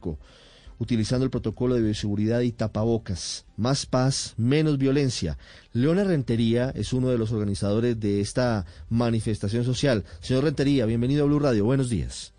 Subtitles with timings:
[0.00, 0.18] México,
[0.78, 3.46] utilizando el protocolo de bioseguridad y tapabocas.
[3.56, 5.36] Más paz, menos violencia.
[5.72, 10.04] Leona Rentería es uno de los organizadores de esta manifestación social.
[10.20, 11.64] Señor Rentería, bienvenido a Blue Radio.
[11.64, 12.34] Buenos días.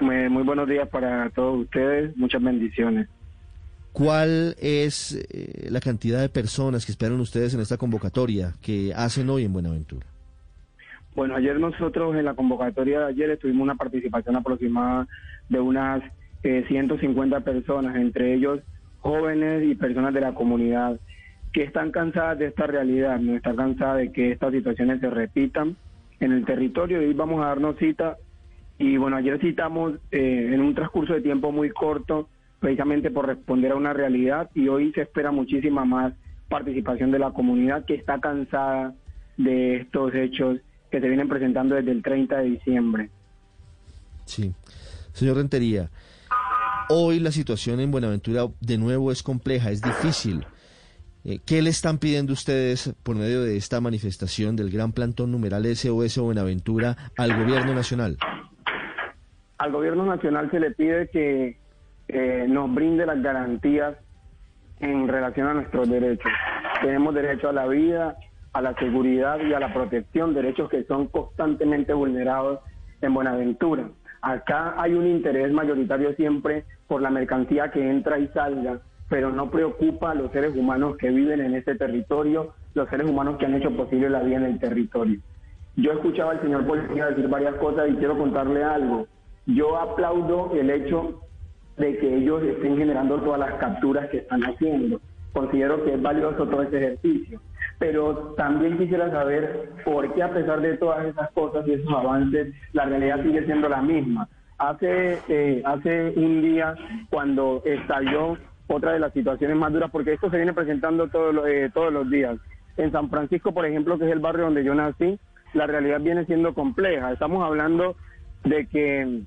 [0.00, 2.16] Muy, buenos días para todos ustedes.
[2.16, 3.08] Muchas bendiciones.
[3.92, 9.28] ¿Cuál es eh, la cantidad de personas que esperan ustedes en esta convocatoria que hacen
[9.28, 10.06] hoy en Buenaventura?
[11.14, 15.08] Bueno, ayer nosotros en la convocatoria de ayer tuvimos una participación aproximada
[15.48, 16.02] de unas
[16.42, 18.60] 150 eh, personas, entre ellos
[19.00, 20.98] jóvenes y personas de la comunidad,
[21.52, 25.76] que están cansadas de esta realidad, no están cansadas de que estas situaciones se repitan
[26.20, 28.16] en el territorio y hoy vamos a darnos cita.
[28.78, 32.28] Y bueno, ayer citamos eh, en un transcurso de tiempo muy corto,
[32.60, 36.12] precisamente por responder a una realidad y hoy se espera muchísima más
[36.48, 38.94] participación de la comunidad que está cansada
[39.36, 40.58] de estos hechos
[40.90, 43.10] que se vienen presentando desde el 30 de diciembre.
[44.26, 44.52] Sí.
[45.12, 45.90] Señor Rentería,
[46.92, 50.44] Hoy la situación en Buenaventura de nuevo es compleja, es difícil.
[51.24, 55.64] Eh, ¿Qué le están pidiendo ustedes por medio de esta manifestación del gran plantón numeral
[55.66, 58.16] SOS Buenaventura al gobierno nacional?
[59.58, 61.58] Al gobierno nacional se le pide que
[62.08, 63.94] eh, nos brinde las garantías
[64.80, 66.32] en relación a nuestros derechos.
[66.82, 68.16] Tenemos derecho a la vida,
[68.52, 72.58] a la seguridad y a la protección, derechos que son constantemente vulnerados
[73.00, 73.90] en Buenaventura.
[74.22, 79.50] Acá hay un interés mayoritario siempre por la mercancía que entra y salga, pero no
[79.50, 83.54] preocupa a los seres humanos que viven en ese territorio, los seres humanos que han
[83.54, 85.20] hecho posible la vida en el territorio.
[85.76, 89.06] Yo escuchaba al señor policía decir varias cosas y quiero contarle algo.
[89.46, 91.22] Yo aplaudo el hecho
[91.78, 95.00] de que ellos estén generando todas las capturas que están haciendo.
[95.32, 97.40] Considero que es valioso todo ese ejercicio
[97.80, 102.54] pero también quisiera saber por qué a pesar de todas esas cosas y esos avances,
[102.74, 104.28] la realidad sigue siendo la misma.
[104.58, 106.74] Hace, eh, hace un día,
[107.08, 108.36] cuando estalló
[108.66, 112.08] otra de las situaciones más duras, porque esto se viene presentando todos eh, todos los
[112.10, 112.36] días.
[112.76, 115.18] En San Francisco, por ejemplo, que es el barrio donde yo nací,
[115.54, 117.12] la realidad viene siendo compleja.
[117.12, 117.96] Estamos hablando
[118.44, 119.22] de que,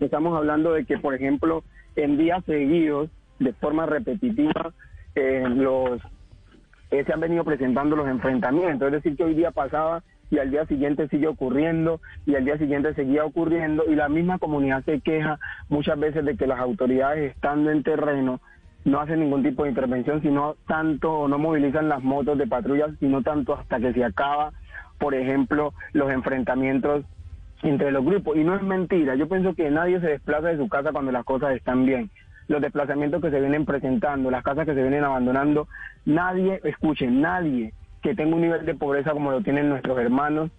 [0.00, 1.64] estamos hablando de que, por ejemplo,
[1.96, 4.72] en días seguidos, de forma repetitiva,
[5.48, 6.00] los
[6.90, 8.86] eh, se han venido presentando los enfrentamientos.
[8.86, 12.58] Es decir, que hoy día pasaba y al día siguiente sigue ocurriendo y al día
[12.58, 15.38] siguiente seguía ocurriendo y la misma comunidad se queja
[15.68, 18.40] muchas veces de que las autoridades estando en terreno
[18.84, 23.22] no hacen ningún tipo de intervención, sino tanto no movilizan las motos de patrullas, sino
[23.22, 24.52] tanto hasta que se acaba,
[24.98, 27.04] por ejemplo, los enfrentamientos
[27.62, 28.36] entre los grupos.
[28.36, 31.24] Y no es mentira, yo pienso que nadie se desplaza de su casa cuando las
[31.24, 32.10] cosas están bien
[32.50, 35.68] los desplazamientos que se vienen presentando, las casas que se vienen abandonando,
[36.04, 37.72] nadie, escuchen, nadie
[38.02, 40.50] que tenga un nivel de pobreza como lo tienen nuestros hermanos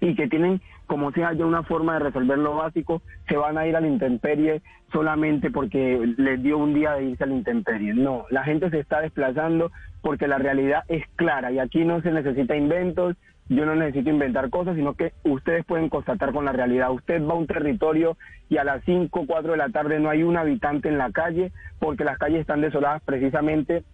[0.00, 3.66] y que tienen como sea ya una forma de resolver lo básico, se van a
[3.66, 7.92] ir a la intemperie solamente porque les dio un día de irse a la intemperie.
[7.92, 12.12] No, la gente se está desplazando porque la realidad es clara y aquí no se
[12.12, 13.16] necesita inventos,
[13.48, 16.92] yo no necesito inventar cosas, sino que ustedes pueden constatar con la realidad.
[16.92, 18.16] Usted va a un territorio
[18.48, 21.52] y a las 5, 4 de la tarde no hay un habitante en la calle
[21.78, 23.84] porque las calles están desoladas precisamente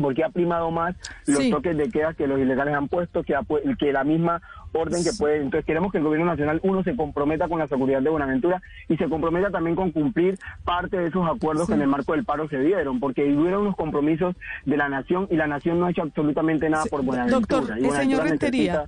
[0.00, 0.96] porque ha primado más
[1.26, 3.34] los toques de queda que los ilegales han puesto que,
[3.78, 4.40] que la misma
[4.72, 5.36] orden que puede.
[5.36, 8.96] Entonces queremos que el gobierno nacional, uno, se comprometa con la seguridad de Buenaventura y
[8.96, 12.48] se comprometa también con cumplir parte de esos acuerdos que en el marco del paro
[12.48, 16.02] se dieron, porque hubieron unos compromisos de la nación y la nación no ha hecho
[16.02, 17.60] absolutamente nada por Buenaventura.
[17.60, 18.84] Doctor, y señor Rentería.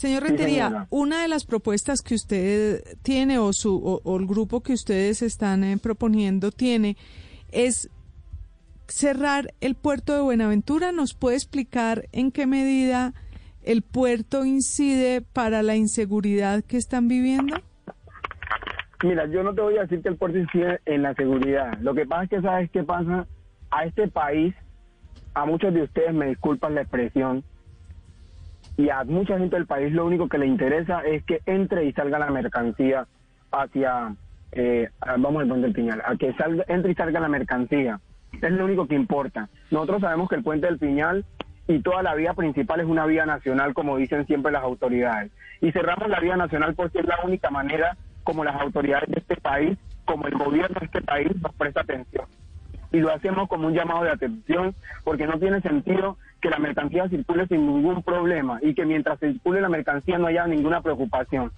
[0.00, 4.72] Señor Rentería, una de las propuestas que usted tiene o, su, o, el grupo que
[4.72, 6.96] ustedes están eh, proponiendo tiene
[7.52, 7.90] es
[8.90, 10.92] cerrar el puerto de Buenaventura.
[10.92, 13.12] ¿Nos puede explicar en qué medida
[13.62, 17.56] el puerto incide para la inseguridad que están viviendo?
[19.02, 21.78] Mira, yo no te voy a decir que el puerto incide en la seguridad.
[21.80, 23.26] Lo que pasa es que sabes qué pasa
[23.70, 24.54] a este país,
[25.32, 27.44] a muchos de ustedes me disculpan la expresión,
[28.76, 31.92] y a mucha gente del país lo único que le interesa es que entre y
[31.92, 33.06] salga la mercancía
[33.52, 34.14] hacia,
[34.52, 38.00] eh, vamos al puente del Piñal, a que salga, entre y salga la mercancía.
[38.32, 39.48] Es lo único que importa.
[39.70, 41.24] Nosotros sabemos que el puente del Piñal
[41.68, 45.30] y toda la vía principal es una vía nacional, como dicen siempre las autoridades.
[45.60, 49.36] Y cerramos la vía nacional porque es la única manera como las autoridades de este
[49.36, 52.26] país, como el gobierno de este país nos presta atención
[52.92, 54.74] y lo hacemos como un llamado de atención
[55.04, 59.60] porque no tiene sentido que la mercancía circule sin ningún problema y que mientras circule
[59.60, 61.52] la mercancía no haya ninguna preocupación.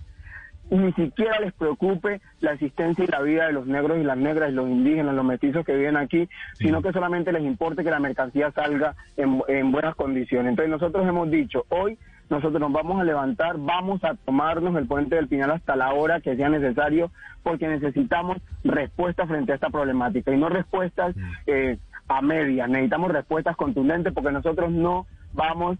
[0.72, 4.50] Ni siquiera les preocupe la existencia y la vida de los negros y las negras
[4.50, 8.00] y los indígenas, los mestizos que viven aquí, sino que solamente les importe que la
[8.00, 10.48] mercancía salga en, en buenas condiciones.
[10.48, 11.98] Entonces nosotros hemos dicho, hoy
[12.30, 16.20] nosotros nos vamos a levantar, vamos a tomarnos el puente del Pinal hasta la hora
[16.20, 17.10] que sea necesario,
[17.42, 21.14] porque necesitamos respuestas frente a esta problemática y no respuestas
[21.46, 21.76] eh,
[22.08, 25.76] a medias, necesitamos respuestas contundentes porque nosotros no vamos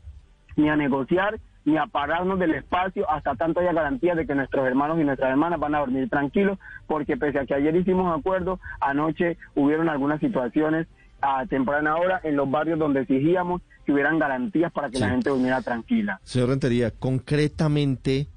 [0.56, 4.67] ni a negociar ni a pararnos del espacio hasta tanto haya garantía de que nuestros
[4.67, 8.59] hermanos y nuestras hermanas van a dormir tranquilos, porque pese a que ayer hicimos acuerdo,
[8.81, 10.87] anoche hubieron algunas situaciones
[11.20, 15.31] a temprana hora en los barrios donde exigíamos que hubieran garantías para que la gente
[15.31, 16.20] durmiera tranquila.
[16.25, 18.29] Señor Rentería, concretamente,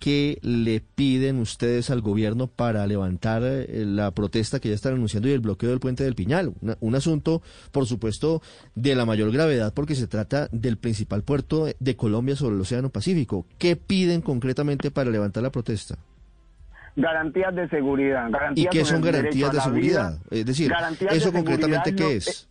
[0.00, 5.28] ¿qué le piden ustedes al gobierno para levantar eh, la protesta que ya están anunciando
[5.28, 6.54] y el bloqueo del puente del Piñal?
[6.80, 8.42] un asunto, por supuesto,
[8.74, 12.90] de la mayor gravedad porque se trata del principal puerto de Colombia sobre el Océano
[12.90, 13.46] Pacífico.
[13.58, 15.98] ¿Qué piden concretamente para levantar la protesta?
[16.96, 18.28] Garantías de seguridad.
[18.56, 20.18] ¿Y qué son garantías de seguridad?
[20.30, 20.72] es decir,
[21.10, 22.49] ¿eso concretamente qué es?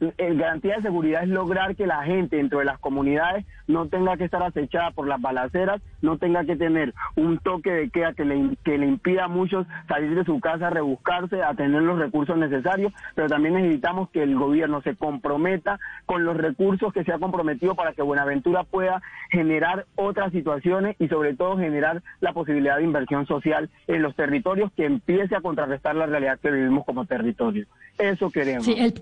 [0.00, 4.16] El garantía de seguridad es lograr que la gente dentro de las comunidades no tenga
[4.16, 8.24] que estar acechada por las balaceras, no tenga que tener un toque de queda que
[8.24, 12.36] le, que le impida a muchos salir de su casa, rebuscarse, a tener los recursos
[12.36, 17.18] necesarios, pero también necesitamos que el gobierno se comprometa con los recursos que se ha
[17.18, 22.84] comprometido para que Buenaventura pueda generar otras situaciones y sobre todo generar la posibilidad de
[22.84, 27.66] inversión social en los territorios que empiece a contrarrestar la realidad que vivimos como territorio.
[27.98, 28.68] Eso queremos.
[28.68, 28.94] El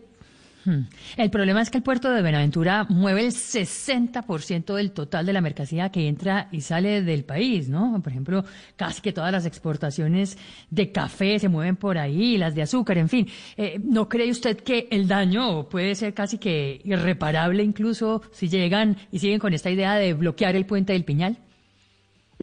[1.31, 5.91] problema es que el puerto de Buenaventura mueve el 60% del total de la mercancía
[5.91, 8.01] que entra y sale del país, ¿no?
[8.03, 8.45] Por ejemplo,
[8.77, 10.39] casi que todas las exportaciones
[10.71, 13.29] de café se mueven por ahí, las de azúcar, en fin.
[13.57, 18.97] Eh, ¿No cree usted que el daño puede ser casi que irreparable incluso si llegan
[19.11, 21.39] y siguen con esta idea de bloquear el puente del Piñal?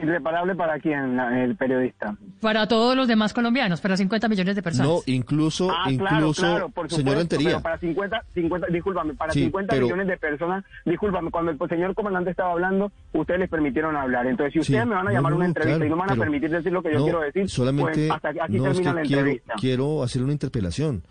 [0.01, 2.15] ¿Irreparable para quién, el periodista?
[2.39, 4.87] Para todos los demás colombianos, para 50 millones de personas.
[4.87, 7.59] No, incluso, ah, incluso, claro, por señor Rentería.
[7.59, 12.51] para 50, 50, discúlpame, para 50 millones de personas, discúlpame, cuando el señor comandante estaba
[12.51, 14.25] hablando, ustedes les permitieron hablar.
[14.25, 16.15] Entonces, si ustedes me van a llamar a una entrevista y no me van a
[16.15, 19.53] permitir decir lo que yo quiero decir, solamente, pues hasta aquí termina la quiero, entrevista.
[19.59, 21.03] Quiero hacer una interpelación.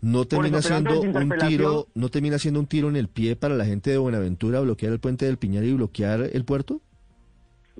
[0.00, 3.64] No termina siendo un tiro, no termina siendo un tiro en el pie para la
[3.64, 6.80] gente de Buenaventura bloquear el puente del Piñar y bloquear el puerto.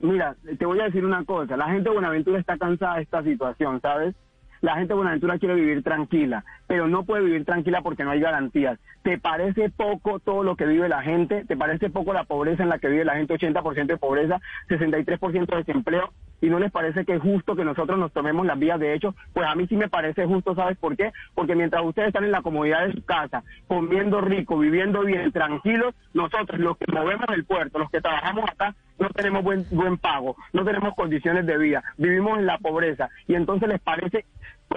[0.01, 3.23] Mira, te voy a decir una cosa, la gente de Buenaventura está cansada de esta
[3.23, 4.15] situación, ¿sabes?
[4.61, 8.21] La gente de Buenaventura quiere vivir tranquila, pero no puede vivir tranquila porque no hay
[8.21, 8.79] garantías.
[9.03, 11.45] ¿Te parece poco todo lo que vive la gente?
[11.45, 13.35] ¿Te parece poco la pobreza en la que vive la gente?
[13.35, 16.13] 80% de pobreza, 63% de desempleo.
[16.41, 19.15] ¿Y no les parece que es justo que nosotros nos tomemos las vías de hecho?
[19.33, 21.13] Pues a mí sí me parece justo, ¿sabes por qué?
[21.35, 25.95] Porque mientras ustedes están en la comodidad de su casa, comiendo rico, viviendo bien, tranquilos,
[26.15, 30.37] nosotros los que movemos el puerto, los que trabajamos acá, no tenemos buen, buen pago,
[30.53, 33.09] no tenemos condiciones de vida, vivimos en la pobreza.
[33.27, 34.25] Y entonces les parece,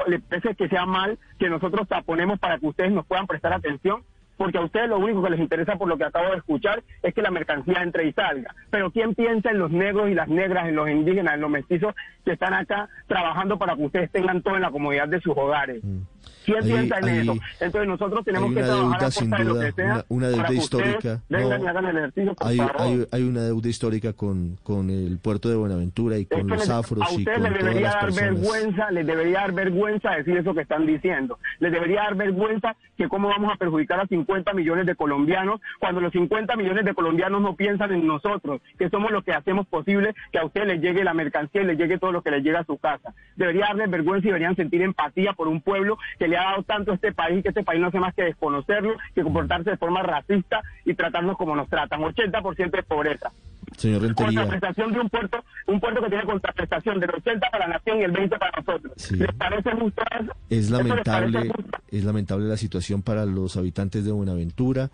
[0.07, 4.03] les parece que sea mal que nosotros taponemos para que ustedes nos puedan prestar atención
[4.41, 7.13] porque a ustedes lo único que les interesa por lo que acabo de escuchar es
[7.13, 8.55] que la mercancía entre y salga.
[8.71, 11.93] Pero ¿quién piensa en los negros y las negras, en los indígenas, en los mestizos
[12.25, 15.83] que están acá trabajando para que ustedes tengan todo en la comodidad de sus hogares?
[15.83, 15.99] Mm.
[16.45, 17.35] ¿Quién piensa en eso?
[17.59, 21.21] Entonces nosotros tenemos que trabajar a sin duda, lo que sea una, deuda histórica.
[21.29, 22.75] vengan y hagan el ejercicio, por hay, favor.
[22.79, 27.01] Hay, hay, una deuda histórica con, con el puerto de Buenaventura y con los afros
[27.07, 28.41] a y ustedes con les debería todas las dar personas.
[28.41, 31.39] vergüenza, les debería dar vergüenza decir eso que están diciendo.
[31.59, 36.01] Les debería dar vergüenza que cómo vamos a perjudicar a 50 millones de colombianos cuando
[36.01, 40.13] los 50 millones de colombianos no piensan en nosotros, que somos los que hacemos posible
[40.31, 42.59] que a ustedes les llegue la mercancía y les llegue todo lo que les llega
[42.59, 43.13] a su casa.
[43.35, 46.91] Debería darles vergüenza y deberían sentir empatía por un pueblo que le ha dado tanto
[46.91, 50.01] a este país, que este país no hace más que desconocerlo, que comportarse de forma
[50.03, 52.01] racista y tratarnos como nos tratan.
[52.01, 53.31] 80% de pobreza.
[53.77, 54.41] Señor Rentería.
[54.41, 58.03] Contraprestación de un puerto, un puerto que tiene contraprestación del 80 para la nación y
[58.03, 58.93] el 20 para nosotros.
[58.97, 59.15] Sí.
[59.15, 60.31] ¿Les parece justo eso?
[60.49, 61.77] Es ¿Eso les lamentable, parece justo?
[61.89, 64.89] es lamentable la situación para los habitantes de Buenaventura,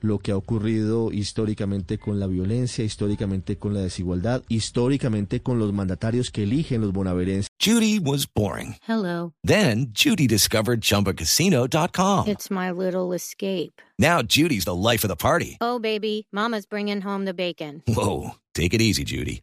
[0.00, 5.72] lo que ha ocurrido históricamente con la violencia, históricamente con la desigualdad, históricamente con los
[5.72, 7.48] mandatarios que eligen los bonaverenses.
[7.60, 8.76] Judy was boring.
[8.86, 9.32] Hello.
[9.42, 12.28] Then Judy discovered ChumbaCasino.com.
[12.28, 13.80] It's my little escape.
[13.98, 15.56] Now Judy's the life of the party.
[15.60, 17.82] Oh, baby, Mama's bringing home the bacon.
[17.88, 19.42] Whoa, take it easy, Judy.